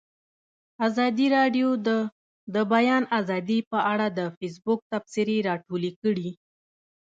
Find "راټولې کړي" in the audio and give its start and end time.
5.49-6.29